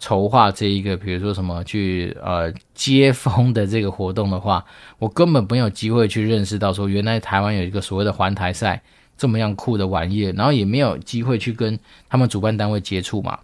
[0.00, 4.62] 筹划这一个，比如说什么去呃接风的这个活动的话，
[4.98, 8.82] 我根本没有机会去认识到说，原来台湾有一个所谓的环台赛
[9.16, 13.38] 这么样酷的玩意，然后也没有机会去跟他们主办单位接触嘛。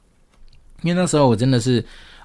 [0.82, 1.82] 因为那时候我真的是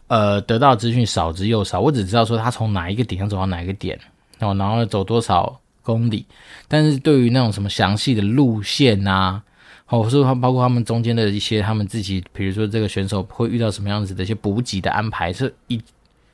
[0.07, 3.97] 呃得到资讯少之又少，我只知道说他从哪一个点要走到哪一个点，
[4.39, 6.25] 然后然后走多少公里，
[6.67, 9.41] 但是对于那种什么详细的路线啊。
[9.87, 15.79] 哦，是包括他们中间的一些，他们自己，比如说这个选手会遇到什么样子的一些补给的安排，是一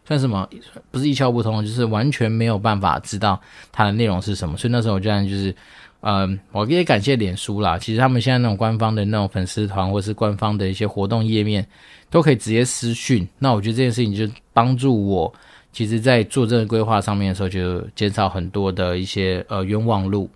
[0.05, 0.47] 算什么？
[0.89, 3.37] 不是一窍不通，就是完全没有办法知道
[3.69, 4.55] 它的内容是什么。
[4.55, 5.53] 所以那时候我居然就是，
[5.99, 7.77] 嗯，我也感谢脸书啦。
[7.77, 11.67] 其实他们现在那种官方的那种粉丝团，或是官方的一些活动页面，
[12.09, 13.27] 都可以直接私讯。
[13.37, 15.33] 那我觉得这件事情就帮助我，
[15.73, 20.29] 其实在做这个规划上面的时候，就减少很多的一些呃冤枉路。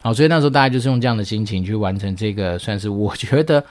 [0.00, 3.64] 好，所以那时候大家就是用这样的心情去完成这个，算是我觉得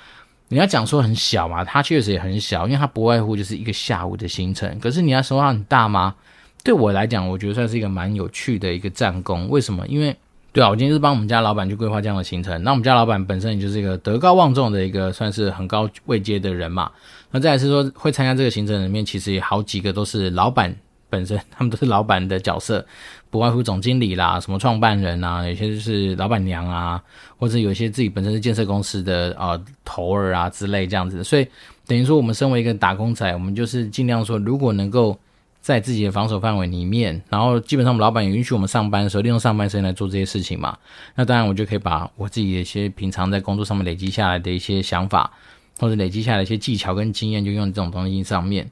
[0.48, 4.80] 你要讲说很小嘛，它确实也很小，因为它不外乎就是一个下午的行程。
[4.80, 6.16] 可是你要说它很大吗？
[6.64, 9.48] 对我来讲，我觉得算是一个蛮有趣的一个战功。
[9.50, 9.86] 为什么？
[9.88, 10.16] 因为
[10.52, 12.64] 对啊，我今天是帮我们家老板去规划这样的行程。
[12.64, 16.90] 那我们家老板本身也就是一个德高望重的一个算是很高位阶的人嘛。
[17.32, 20.76] 那再来是说会参加这个行程里面，其实也好几个都是老板
[21.14, 22.84] 本身，他们都是老板的角色。
[23.30, 27.02] 不外乎总经理啦，什么创办人啊，有些就是老板娘啊，
[27.38, 31.24] 或者有些自己本身是建设公司的啊、头儿啊之类这样子。
[31.24, 31.48] 所以
[31.88, 35.18] 等于说，我们身为一个打工仔，我们就是尽量说，如果能够
[35.62, 40.78] 在自己的防守范围里面，然后基本上我们老板也允许我们上班的时候，利用上班时间来做这些事情嘛。
[41.16, 45.32] 那当然，我就可以把我自己的一些平常在工作上面累积下来的一些想法，
[45.80, 48.70] 或者累积下来的一些技巧跟经验，就用这种东西上面。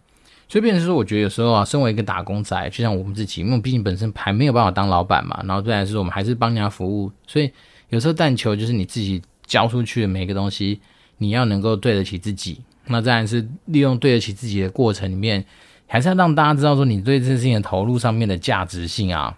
[0.52, 7.50] 所以变成说，我觉得有时候啊，身为一个打工仔，就像我们自己，因为我毕竟本身还没有办法当老板嘛，然后再来是我们还是帮人家服务，所以
[7.88, 10.82] 有时候但求就是你自己交出去的每个东西，
[11.20, 12.60] 你要能够对得起自己。
[12.88, 15.46] 那再来是利用对得起自己的过程里面，
[15.88, 19.34] 还是要让大家知道说你对这件事情的投入上面的价值性啊。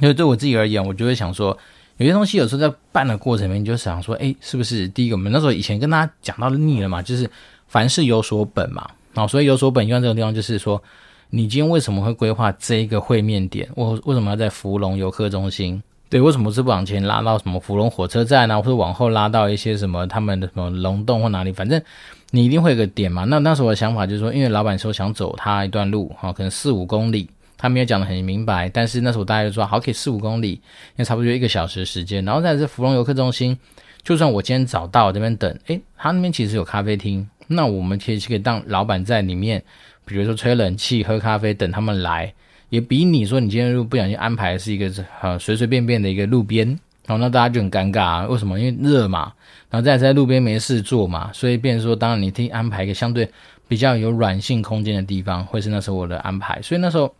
[0.00, 1.56] 因为对我自己而言，我就会想说，
[1.96, 5.16] 有些东西有时候在办的过程里面，就想说，诶，是不是第一个？
[5.16, 7.30] 我们那时候以前跟大家讲到腻了嘛，就是
[7.66, 8.86] 凡事有所本嘛。
[9.14, 10.82] 好，所以有所本愿这个地方，就是说，
[11.30, 13.68] 你今天为什么会规划这一个会面点？
[13.76, 15.82] 为为什么要在芙蓉游客中心？
[16.10, 21.52] 对，为什么是不往前拉到什么芙蓉火车站啊，或者往后拉到一些什么他们的什么龙洞或哪里？
[21.52, 21.82] 反正
[22.30, 23.24] 你一定会有个点嘛。
[23.24, 30.60] 那那时候我的想法就是说，因为老板说想走他一段路，哈，可能四五公里，他没有讲得很明白，但是那时候大家就说，好，可以四五公里，因
[30.96, 32.24] 为差不多一个小时时间。
[32.24, 33.58] 然后在这芙蓉游客中心，
[34.02, 37.28] 就算我今天早到这边等，诶，他那边其实有咖啡厅。
[37.48, 39.62] 那我们其实可以当老板在里面，
[40.04, 42.32] 比如说吹冷气、喝咖啡，等他们来，
[42.68, 46.66] 也比你说你今天如果不小心安排是一个呃随随便便的一个路边，
[47.06, 48.26] 然后那大家就很尴尬啊。
[48.26, 48.60] 为什么？
[48.60, 49.32] 因为热嘛，
[49.70, 53.28] 然后再在路边没事做嘛，所以变说，当然你可以安排一个相对
[53.66, 56.62] 比较有软性空间的地方，会是那时候我的安排。
[56.62, 57.14] 所以那时候，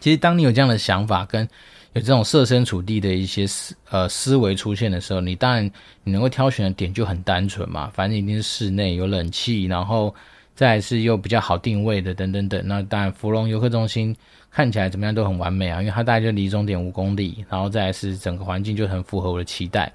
[0.00, 1.48] 其实当你有这样的想法跟。
[1.94, 5.70] 有这种设身处地的一些思呃思维出现的时候，你当然
[6.02, 10.12] 你能够挑选的点就很单纯嘛，反正一定是室内有冷气，然后
[10.56, 12.60] 再是又比较好定位的等等等。
[12.66, 14.14] 那当然，芙蓉游客中心
[14.50, 19.92] 看起来怎么样都很完美啊，因为它大概就离终点五公里，然后再来是整个环境就很符合我的期待。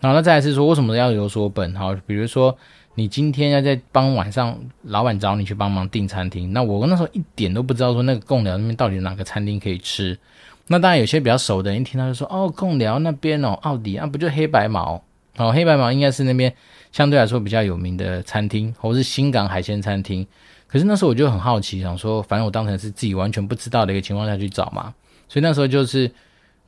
[0.00, 1.74] 然后那再来是说，为什么要有所本？
[1.74, 2.56] 好，比如说
[2.94, 10.18] 你今天要在帮晚上老板找你去帮忙订餐厅，那我那时候一点都不知道说那个贡寮那边到底哪个餐厅可以吃。
[10.66, 15.02] 那当然，有些比较熟的人一听到就说：“哦，共寮那边哦，奥迪啊，不就黑白毛
[15.36, 15.52] 哦？
[15.52, 16.50] 黑白毛应该是那边
[16.90, 20.26] 相对来说比较有名的餐厅，或是新港海鲜餐厅。
[20.66, 24.94] 可是那时候我就很好奇，想说，反正我当成是自己完全不知道的一个情况下去找嘛。
[25.28, 26.10] 所以那时候就是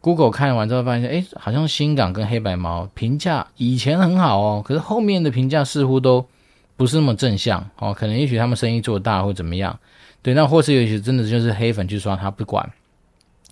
[0.02, 6.24] Google 看完之后发现，诶，好像新港跟黑白毛评价以前很好哦，可是后面的评价似乎都
[6.76, 7.94] 不是那么正向哦。
[7.94, 9.78] 可能也许他们生意做大或怎么样，
[10.20, 12.70] 对，那或是也许真的就是黑粉去刷他不管。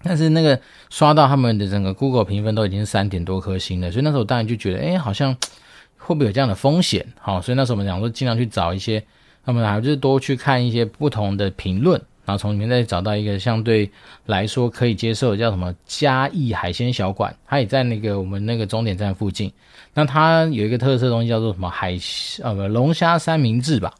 [0.04, 5.34] 但是那个刷到他们的整个 Google 评分都已经三点多颗星了，所以那时候当然就觉得，哎，好像
[5.96, 7.04] 会不会有这样的风险？
[7.18, 9.02] 好，所以那时候我们讲说尽量去找一些，
[9.44, 13.90] 那么还就是多去看一些不同的评论，然后从里面再找到一个相对
[14.26, 19.50] 来说可以接受，叫什么嘉义海鲜小馆，它也在那个我们那个终点站附近。
[19.94, 21.98] 那它有一个特色东西叫做什么海
[22.42, 23.94] 呃龙虾三明治吧？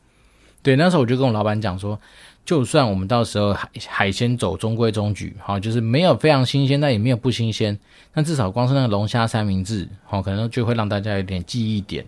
[0.62, 1.99] 对，那时候我就跟我老板讲说。
[2.45, 7.79] 就算我们到时候海海鲜走中规中矩，好，就是没有非常新鲜，但也没有不新鲜，
[8.13, 12.05] 那至少光是那个龙虾三明治，好，可能就会让大家有点记忆点。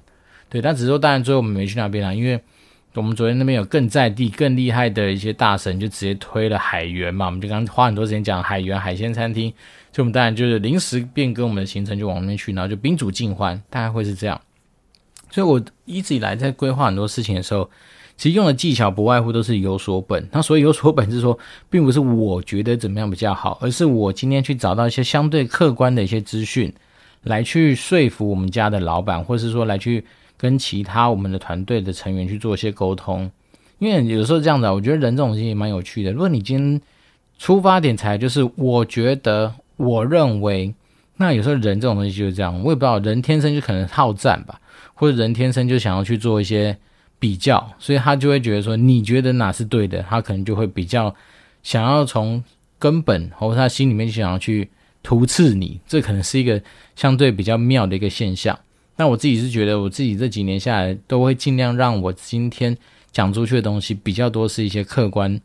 [0.51, 2.39] 对，但只是说，当然最后我们没去那边啦，因为
[2.93, 9.49] 我们昨天那边有更在地、更厉害的一些大神，就直接推了海源嘛，我们就刚花很多时间讲海源海鲜餐厅，
[9.91, 14.39] 所以我们当然就是临时变更我们的行程，就往那边去，然后就宾主尽欢，大概会是这样。
[15.31, 17.71] 所以我一直以来在规划很多事情的时候。
[18.17, 26.73] 其实用的技巧不外乎都是有所本，那所以有所本是说，并不是我觉得怎么样比较好，而是我今天去找到一些相对客观的一些资讯，
[27.25, 30.03] 来去说服我们家的老板，或是说来去
[30.39, 33.31] 跟其他我们的团队的成员去做一些沟通。
[33.79, 36.11] 因为有时候这样子啊，我觉得人这种东西蛮有趣的。
[36.11, 36.81] 如果你今天
[37.39, 40.75] 出发点才就是我觉得、我认为，
[41.19, 44.59] 那有时候人这种东西就是这样，我也不知道，人天生就可能好战吧，
[44.95, 46.75] 或者人天生就想要去做一些。
[47.19, 51.15] 比较，所以他就会觉得说，你觉得哪是对的，他可能就会比较
[51.63, 52.43] 想要从
[52.79, 54.69] 根本，或者他心里面想要去
[55.03, 56.61] 突刺你，这可能是一个
[56.95, 58.59] 相对比较妙的一个现象。
[58.97, 62.77] 那我自己是觉得，我自己这几年下来，都会尽量让我今天
[63.13, 65.41] 讲出去的东西比较多是一些客观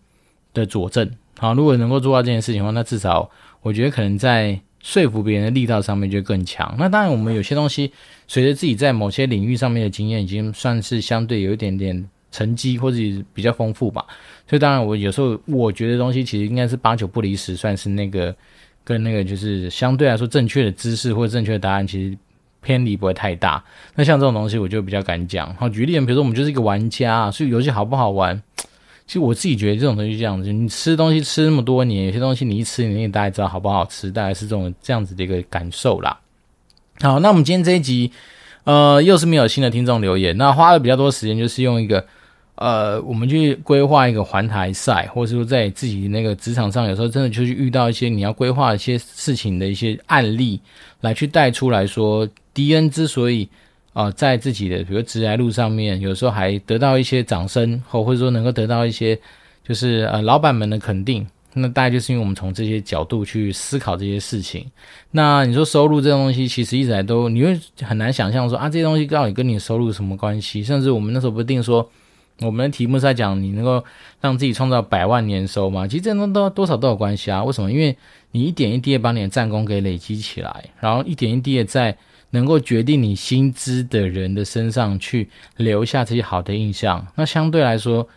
[0.54, 1.10] 的佐证。
[1.38, 3.30] 好，如果能够做到这件事情的话，那至少
[3.62, 4.60] 我觉得可能在。
[4.84, 6.76] 说服别人的力道上面就更强。
[6.78, 7.91] 那当然，我们有些东西
[8.28, 12.98] 随着自己在某些领域上面的经验，已经算是相对有一点点成绩或者
[13.34, 14.06] 比较丰富吧。
[14.48, 18.36] 所以当然，我有时候我觉得东西其实应该是八九不离十，算是那个
[18.84, 22.17] 跟那个就是相对来说正确的知识或正确的答案，其实
[22.62, 23.63] 偏离不会太大。
[23.96, 25.54] 那像这种东西，我就比较敢讲。
[25.56, 28.41] 好，举例，比如说我们就是一个玩家，所以游戏好不好玩？
[29.12, 36.17] 其实我自己觉得这种东西是这样子，你吃东西吃那么多年，有些东西你一吃，你也大概知道好不好吃，大概是这种这样子的一个感受啦。
[37.02, 38.10] 好，那我们今天这一集，
[38.63, 42.06] 呃，又是没有新的听众留言，那花了比较多时间，就是用一个，
[42.56, 50.58] 呃，我们去规划一个环台赛，或者说在自己那个职场上，有时候真的就是遇到一些你要规划一些事情的一些案例，
[51.02, 53.50] 来去带出来说，D N 之所以。
[53.94, 59.20] 啊、在自己的比如职涯路上面，有时候还得到一些掌声，或或者说能够得到一些，
[59.68, 61.28] 就是呃老板们的肯定。
[61.54, 64.66] 那大概就是因为我们从这些角度去思考这些事情。
[65.12, 70.64] 那你说收入这种东西，其实一直来都你会很难想象说啊，这些东西到底跟你收入什么关系？
[70.64, 71.90] 甚至我们那时候不定说，
[72.40, 73.84] 我们的题目是在讲你能够
[74.22, 75.86] 让自己创造百万年收嘛？
[75.86, 77.44] 其实这都都多少都有关系啊。
[77.44, 77.70] 为什么？
[77.70, 77.98] 因为
[78.32, 81.98] 你一点一滴的把你的战功给累积起来，然后一点一滴的在。
[82.32, 88.08] 能够决定你薪资的人的身上去留下这些好的印象，那相对来说，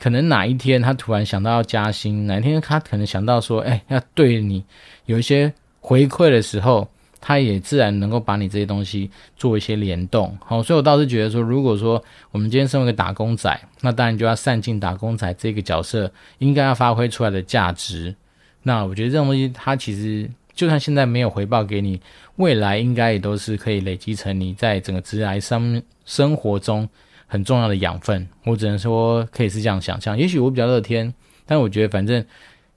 [0.00, 4.64] 可能哪一天他突然想到要加薪，哪一天他可能想到说，哎，要对你
[5.06, 6.88] 有一些回馈的时候，
[7.20, 10.36] 他也自然能够把你这些东西做一些联动。
[10.44, 18.14] 好，所以我倒是觉得说，如果说我们今天身为一个打工仔，那当然就要善尽打工仔这个角色应该要发挥出来的价值。
[18.62, 20.30] 那我觉得这种东西，它其实。
[20.54, 22.00] 就算现在没有回报给你，
[22.36, 26.88] 未来应该也都是可以累积成你在整个职涯生生活中
[27.26, 28.28] 很重要的养分。
[28.44, 30.16] 我只能说可以是这样想象。
[30.16, 31.12] 也许我比较乐天，
[31.44, 32.24] 但我觉得反正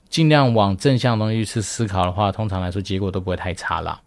[0.10, 4.02] 尽量往正向的东西去思考的话，通常来说结果都不会太差啦。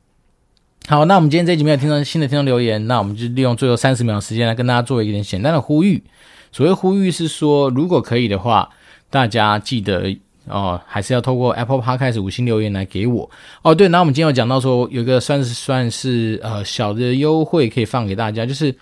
[0.88, 6.02] 好，那我们今天这集没有听到新的听众留言，那我们就利用最后三十秒的时间来跟大家做一点简单的呼吁。
[6.50, 8.70] 所谓呼吁是说，如果可以的话，
[9.08, 10.18] 大家记得。
[10.50, 13.30] 哦，还是要透过 Apple Podcast 五星留言来给我
[13.62, 13.74] 哦。
[13.74, 18.74] 对，然后我们今天有讲到说，有一个算是算是呃小的优惠可以放给大家，就是因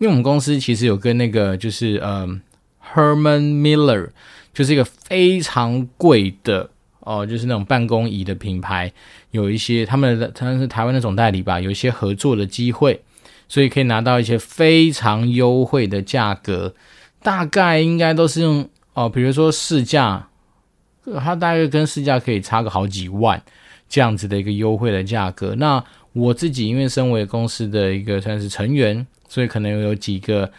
[0.00, 2.26] 为我们公司其实有跟那个就是呃
[2.94, 4.08] Herman Miller，
[4.54, 8.92] 就是一个非常贵的哦，就是那种办公椅的品牌，
[9.32, 13.02] 有一些他们的他们是台湾的总代理吧，有一些合作的机会，
[13.48, 16.74] 所以可以拿到一些非常优惠的价格，
[17.22, 20.28] 大概应该都是用哦，比如说市价。
[21.20, 23.40] 它大约跟市价可以差个好几万，
[23.88, 25.54] 这样子的一个优惠的价格。
[25.56, 25.82] 那
[26.12, 30.50] 我自己因为身为公司的一个算是成员，所以可能有几个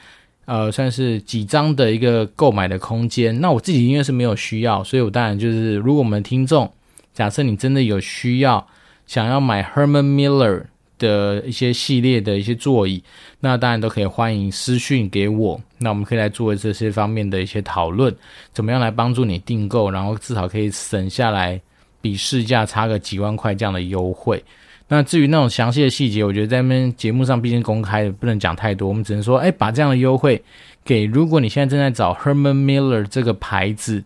[0.46, 3.40] 呃算是几张的一个购买的空间。
[3.42, 6.72] 那我自己因为是没有需要，所以我当然就是如果我们听众
[7.14, 8.68] 假设你真的有需要
[9.06, 10.66] 想要买 Herman Miller。
[10.98, 13.04] 的一些系列的一些座椅，
[13.40, 18.16] 那当然都可以欢迎私讯给我，那我们可以来做这些方面的一些讨论，
[18.52, 21.62] 怎么样来帮助你订购，然后至少可以省下来
[22.02, 24.44] 比市价差个几万块这样的优惠。
[24.90, 28.88] 那至于那种详细的细节，我觉得在那边节目上毕竟公开的，不能讲太多。
[28.88, 30.42] 我们只能说，哎，把这样的优惠
[30.86, 34.02] 给如果你现在正在找 Herman Miller 这个牌子，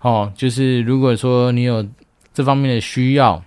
[0.00, 1.86] 哦，就是如果说你有
[2.34, 3.40] 这方面的需要，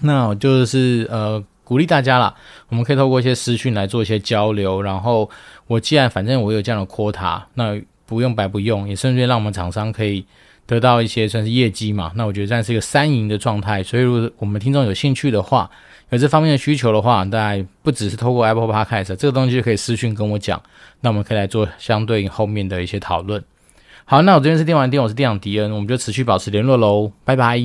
[0.00, 2.32] 那就是呃鼓励大家啦，
[2.68, 4.80] 我们可以透过一些私讯来做一些交流。
[4.80, 5.28] 然后
[5.66, 10.24] 我既然反正我有这样的 quota，那不用白不用，也顺便让我们厂商可以
[10.64, 12.12] 得到一些算是业绩嘛。
[12.14, 13.82] 那我觉得这样是一个三赢的状态。
[13.82, 15.68] 所以如果我们听众有兴趣的话，
[16.10, 20.62] 有这方面的需求的话，大家不只是透过 Apple Podcast 这个东西就可以私讯跟我讲，
[21.00, 23.42] 那我们可以来做相对应后面的一些讨论。
[24.04, 27.58] 好，那我这边是电玩店，我是店长迪恩，我们就持续保持联络喽，拜拜。